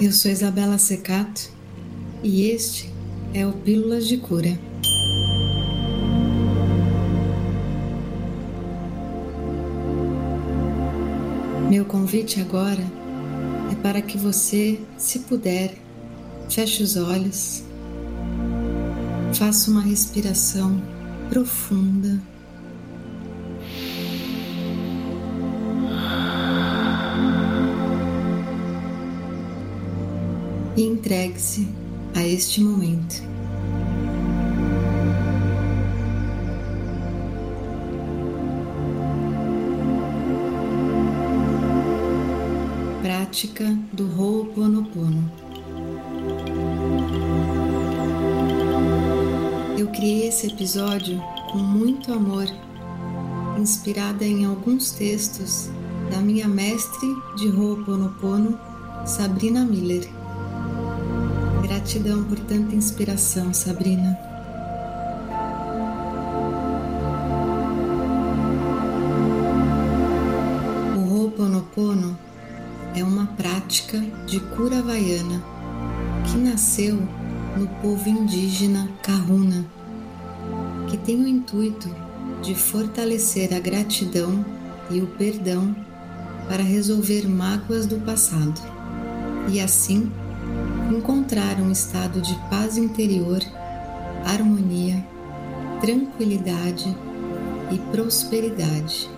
[0.00, 1.50] Eu sou Isabela Secato
[2.22, 2.88] e este
[3.34, 4.58] é o Pílulas de Cura.
[11.68, 12.82] Meu convite agora
[13.70, 15.74] é para que você, se puder,
[16.48, 17.62] feche os olhos,
[19.34, 20.80] faça uma respiração
[21.28, 22.18] profunda.
[30.76, 31.68] E entregue-se
[32.14, 33.22] a este momento.
[43.02, 45.30] Prática do Ho'oponopono.
[49.78, 52.46] Eu criei esse episódio com muito amor,
[53.58, 55.70] inspirada em alguns textos
[56.10, 58.58] da minha mestre de Ho'oponopono,
[59.06, 60.19] Sabrina Miller.
[61.90, 64.16] Gratidão por tanta inspiração, Sabrina.
[70.96, 72.16] O Ho'oponopono
[72.94, 75.42] é uma prática de cura havaiana
[76.30, 76.96] que nasceu
[77.56, 79.66] no povo indígena Kahuna,
[80.88, 81.92] que tem o intuito
[82.40, 84.44] de fortalecer a gratidão
[84.92, 85.74] e o perdão
[86.46, 88.60] para resolver mágoas do passado
[89.48, 90.08] e assim
[90.90, 93.40] encontrar um estado de paz interior,
[94.24, 95.04] harmonia,
[95.80, 96.96] tranquilidade
[97.70, 99.08] e prosperidade.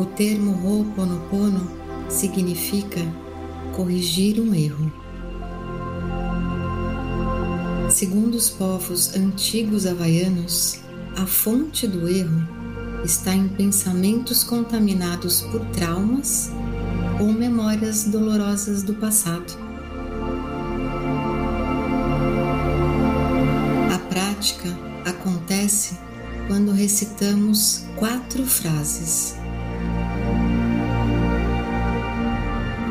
[0.00, 1.70] O termo Ho'oponopono
[2.08, 3.00] significa
[3.76, 4.92] corrigir um erro.
[7.90, 10.80] Segundo os povos antigos havaianos,
[11.16, 12.48] a fonte do erro
[13.04, 16.50] está em pensamentos contaminados por traumas
[17.20, 19.56] ou memórias dolorosas do passado.
[23.92, 24.68] A prática
[25.04, 25.98] acontece
[26.46, 29.36] quando recitamos quatro frases.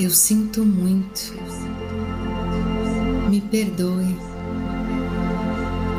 [0.00, 1.34] Eu sinto muito.
[3.28, 4.16] Me perdoe.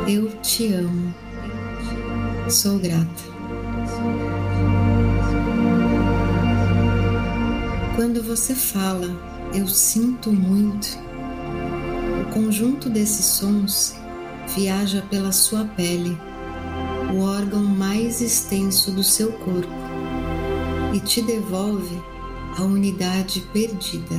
[0.08, 1.14] Eu te amo.
[2.48, 4.29] Sou grata.
[8.00, 9.14] Quando você fala,
[9.52, 10.98] eu sinto muito,
[12.22, 13.94] o conjunto desses sons
[14.56, 16.18] viaja pela sua pele,
[17.12, 19.68] o órgão mais extenso do seu corpo,
[20.94, 22.02] e te devolve
[22.56, 24.16] a unidade perdida.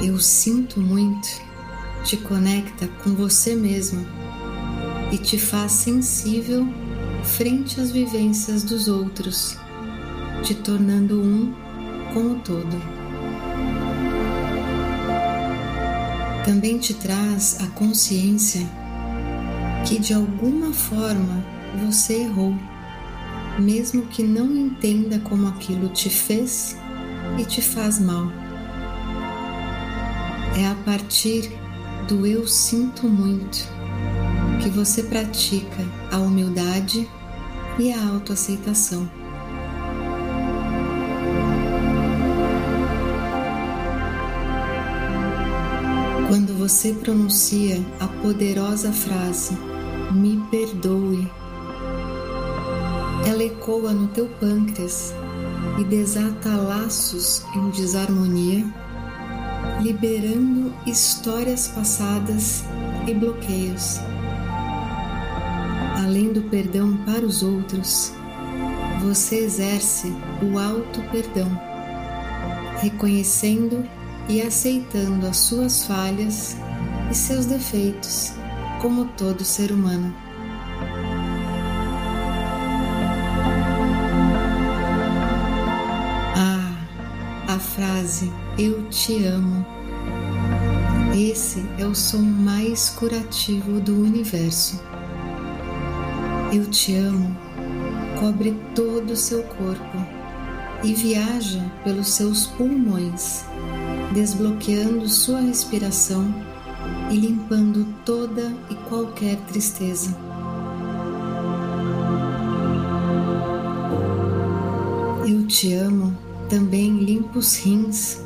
[0.00, 1.28] Eu sinto muito
[2.04, 4.06] te conecta com você mesmo
[5.10, 6.64] e te faz sensível
[7.24, 9.58] frente às vivências dos outros
[10.42, 11.52] te tornando um
[12.14, 12.80] com o todo.
[16.44, 18.66] Também te traz a consciência
[19.86, 21.44] que de alguma forma
[21.86, 22.54] você errou,
[23.58, 26.76] mesmo que não entenda como aquilo te fez
[27.38, 28.26] e te faz mal.
[30.58, 31.52] É a partir
[32.08, 33.68] do eu sinto muito
[34.62, 37.08] que você pratica a humildade
[37.78, 39.19] e a autoaceitação.
[46.60, 49.56] Você pronuncia a poderosa frase
[50.12, 51.26] me perdoe,
[53.26, 55.14] ela ecoa no teu pâncreas
[55.78, 58.66] e desata laços em desarmonia,
[59.80, 62.62] liberando histórias passadas
[63.08, 63.98] e bloqueios.
[66.04, 68.12] Além do perdão para os outros,
[69.00, 70.12] você exerce
[70.42, 71.48] o auto perdão,
[72.82, 73.82] reconhecendo
[74.30, 76.56] e aceitando as suas falhas
[77.10, 78.32] e seus defeitos,
[78.80, 80.14] como todo ser humano.
[86.36, 86.72] Ah,
[87.48, 89.66] a frase Eu te amo.
[91.12, 94.80] Esse é o som mais curativo do universo.
[96.52, 97.36] Eu te amo
[98.20, 99.96] cobre todo o seu corpo
[100.84, 103.46] e viaja pelos seus pulmões
[104.12, 106.34] desbloqueando sua respiração
[107.10, 110.16] e limpando toda e qualquer tristeza.
[115.26, 116.16] Eu te amo
[116.48, 118.20] também limpa os rins,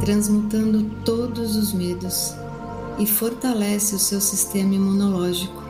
[0.00, 2.34] transmutando todos os medos
[2.98, 5.62] e fortalece o seu sistema imunológico.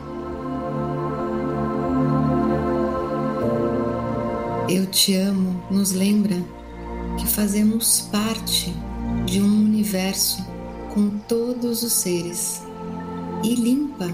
[4.67, 6.35] Eu te amo nos lembra
[7.17, 8.71] que fazemos parte
[9.25, 10.45] de um universo
[10.93, 12.61] com todos os seres
[13.43, 14.07] e limpa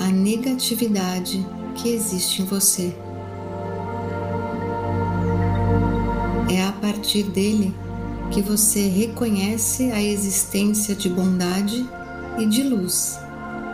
[0.00, 1.44] a negatividade
[1.74, 2.94] que existe em você.
[6.50, 7.74] É a partir dele
[8.30, 11.88] que você reconhece a existência de bondade
[12.38, 13.18] e de luz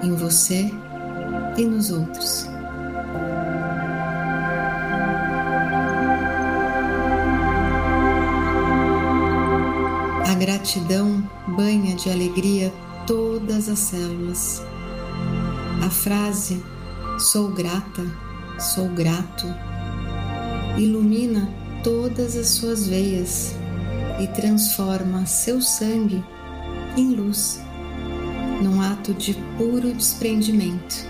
[0.03, 0.71] em você
[1.57, 2.58] e nos outros.
[10.49, 12.73] Gratidão banha de alegria
[13.07, 14.63] todas as células.
[15.85, 16.65] A frase
[17.19, 18.03] sou grata,
[18.59, 19.47] sou grato
[20.79, 21.53] ilumina
[21.85, 23.55] todas as suas veias
[24.21, 26.25] e transforma seu sangue
[26.97, 27.61] em luz,
[28.63, 31.07] num ato de puro desprendimento.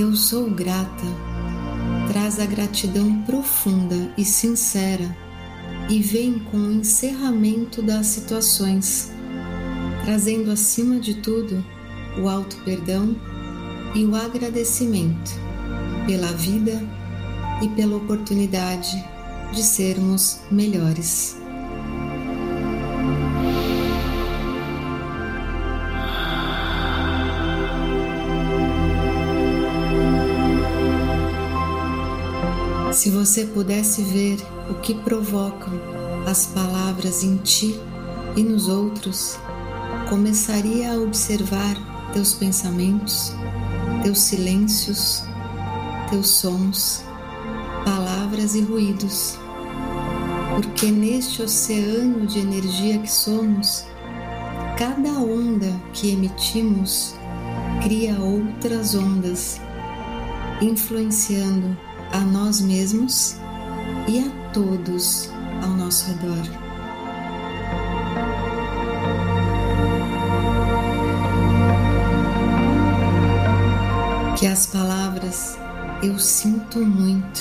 [0.00, 1.04] Eu sou grata
[2.10, 5.25] traz a gratidão profunda e sincera
[5.88, 9.12] e vem com o encerramento das situações,
[10.04, 11.64] trazendo acima de tudo
[12.18, 13.14] o alto perdão
[13.94, 15.32] e o agradecimento
[16.06, 16.82] pela vida
[17.62, 19.02] e pela oportunidade
[19.52, 21.45] de sermos melhores.
[33.06, 34.36] Se você pudesse ver
[34.68, 35.72] o que provocam
[36.26, 37.78] as palavras em ti
[38.34, 39.38] e nos outros,
[40.08, 41.76] começaria a observar
[42.12, 43.32] teus pensamentos,
[44.02, 45.22] teus silêncios,
[46.10, 47.04] teus sons,
[47.84, 49.38] palavras e ruídos.
[50.56, 53.84] Porque neste oceano de energia que somos,
[54.76, 57.14] cada onda que emitimos
[57.84, 59.60] cria outras ondas,
[60.60, 63.36] influenciando a nós mesmos
[64.08, 65.30] e a todos
[65.62, 66.44] ao nosso redor.
[74.38, 75.58] Que as palavras
[76.02, 77.40] eu sinto muito,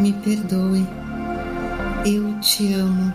[0.00, 0.86] me perdoe,
[2.04, 3.12] eu te amo,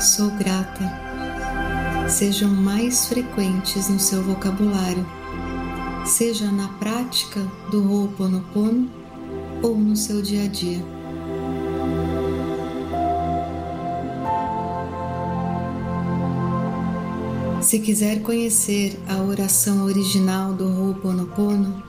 [0.00, 5.04] sou grata, sejam mais frequentes no seu vocabulário,
[6.04, 7.40] seja na prática
[7.70, 9.05] do Ho'oponopono
[9.62, 10.82] ou no seu dia a dia.
[17.66, 21.82] Se quiser conhecer a oração original do Ho'oponopono,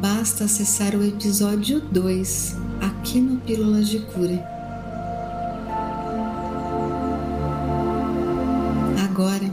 [0.00, 4.44] basta acessar o episódio 2 aqui no Pílulas de Cura.
[9.04, 9.48] Agora,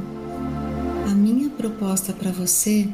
[1.06, 2.90] a minha proposta para você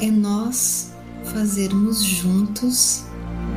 [0.00, 0.92] é nós
[1.24, 3.04] fazermos juntos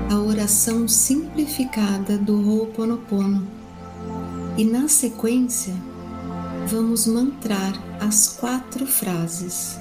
[0.09, 3.45] a oração simplificada do Ho'oponopono
[4.57, 5.73] e na sequência
[6.67, 9.77] vamos mantrar as quatro frases.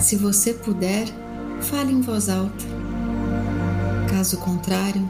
[0.00, 1.06] Se você puder,
[1.60, 2.64] fale em voz alta.
[4.10, 5.06] Caso contrário,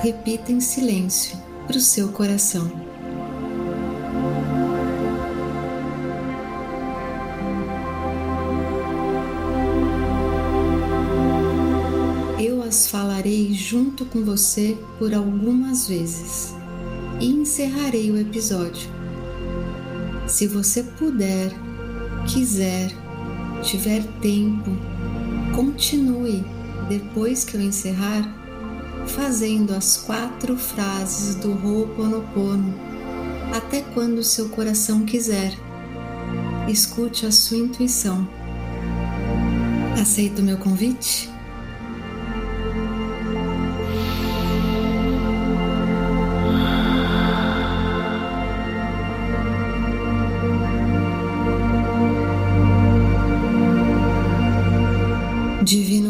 [0.00, 1.36] repita em silêncio
[1.66, 2.70] para o seu coração.
[12.70, 16.54] Falarei junto com você por algumas vezes
[17.20, 18.90] e encerrarei o episódio.
[20.26, 21.52] Se você puder,
[22.26, 22.90] quiser,
[23.62, 24.70] tiver tempo,
[25.54, 26.44] continue
[26.88, 28.34] depois que eu encerrar
[29.06, 32.74] fazendo as quatro frases do Ho'oponopono
[33.54, 35.52] até quando seu coração quiser.
[36.68, 38.28] Escute a sua intuição.
[40.00, 41.35] Aceita o meu convite?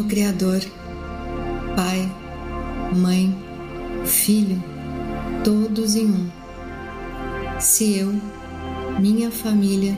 [0.07, 0.61] Criador,
[1.75, 2.15] Pai,
[2.95, 3.35] Mãe,
[4.05, 4.63] Filho,
[5.43, 6.29] todos em um.
[7.59, 8.13] Se eu,
[8.99, 9.97] minha família,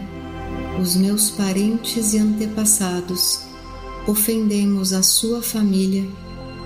[0.81, 3.41] os meus parentes e antepassados
[4.07, 6.07] ofendemos a sua família,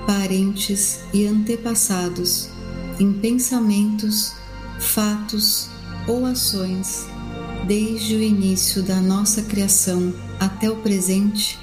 [0.05, 2.47] parentes e antepassados
[2.99, 4.33] em pensamentos,
[4.79, 5.67] fatos
[6.07, 7.07] ou ações,
[7.65, 11.62] desde o início da nossa criação até o presente,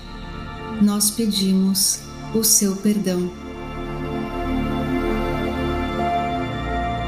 [0.80, 2.00] nós pedimos
[2.34, 3.30] o seu perdão.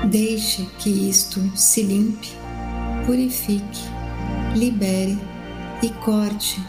[0.09, 2.29] Deixe que isto se limpe,
[3.07, 3.81] purifique,
[4.55, 5.19] libere
[5.83, 6.61] e corte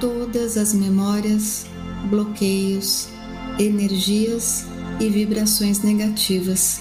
[0.00, 1.66] todas as memórias,
[2.08, 3.08] bloqueios,
[3.58, 4.64] energias
[4.98, 6.80] e vibrações negativas.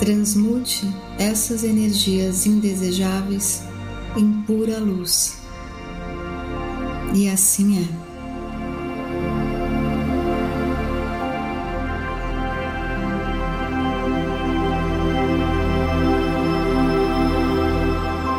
[0.00, 3.62] Transmute essas energias indesejáveis
[4.16, 5.37] em pura luz.
[7.14, 7.88] E assim é.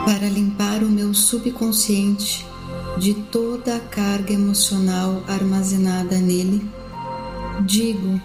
[0.05, 2.45] Para limpar o meu subconsciente
[2.97, 6.69] de toda a carga emocional armazenada nele,
[7.65, 8.19] digo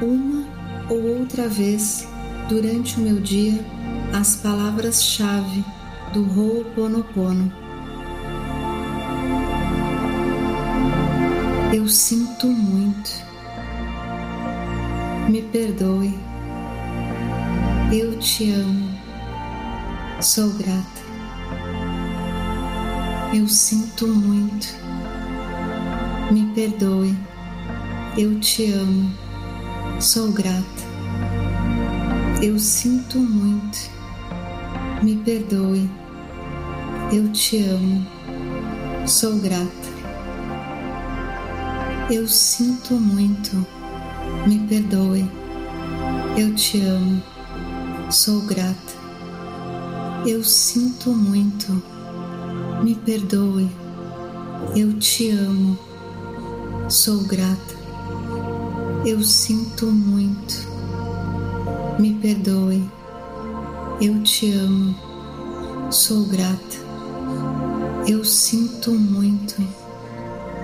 [0.00, 0.46] uma
[0.88, 2.06] ou outra vez
[2.48, 3.64] durante o meu dia
[4.12, 5.64] as palavras-chave
[6.12, 7.59] do Ho'oponopono.
[11.72, 13.10] Eu sinto muito.
[15.28, 16.18] Me perdoe.
[17.92, 18.90] Eu te amo.
[20.20, 21.00] Sou grata.
[23.32, 24.66] Eu sinto muito.
[26.32, 27.16] Me perdoe.
[28.18, 29.14] Eu te amo.
[30.00, 30.64] Sou grata.
[32.42, 33.78] Eu sinto muito.
[35.04, 35.88] Me perdoe.
[37.12, 38.04] Eu te amo.
[39.06, 39.99] Sou grata.
[42.10, 43.64] Eu sinto muito.
[44.44, 45.30] Me perdoe.
[46.36, 47.22] Eu te amo.
[48.10, 48.94] Sou grata.
[50.26, 51.80] Eu sinto muito.
[52.82, 53.70] Me perdoe.
[54.74, 55.78] Eu te amo.
[56.88, 57.76] Sou grata.
[59.06, 60.68] Eu sinto muito.
[61.96, 62.90] Me perdoe.
[64.00, 64.96] Eu te amo.
[65.92, 66.76] Sou grata.
[68.04, 69.64] Eu sinto muito.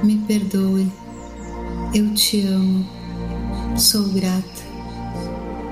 [0.02, 1.05] Me perdoe.
[1.94, 2.86] Eu te amo,
[3.76, 4.66] sou grata.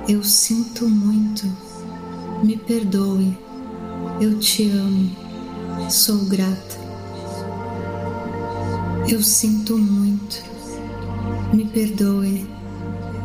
[0.08, 1.44] Eu sinto muito,
[2.42, 3.36] me perdoe.
[4.20, 5.10] Eu te amo,
[5.90, 6.78] sou grata.
[9.08, 10.42] Eu sinto muito,
[11.52, 12.46] me perdoe.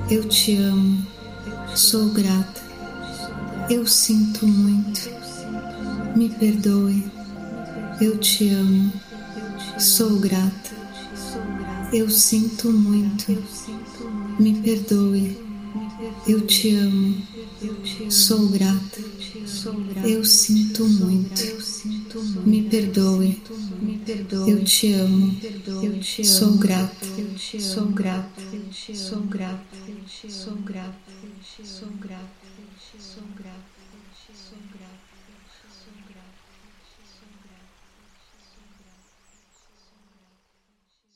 [0.09, 1.05] Eu te amo,
[1.75, 2.61] sou grata.
[3.69, 5.09] Eu sinto muito,
[6.15, 7.09] me perdoe.
[8.01, 8.91] Eu te amo,
[9.77, 10.78] sou grata.
[11.91, 13.31] Eu sinto muito.
[14.39, 15.37] Me perdoe.
[16.27, 17.21] Eu te amo.
[18.09, 19.01] Sou grata.
[20.05, 21.41] Eu sinto muito.
[22.45, 23.41] Me perdoe.
[24.47, 25.35] Eu te amo.
[26.23, 27.05] Sou grata.
[27.59, 28.41] Sou grata.
[28.93, 29.61] Sou grata.
[30.29, 30.93] Sou grata.
[31.63, 32.29] Sou grata.
[32.99, 33.79] Sou grata.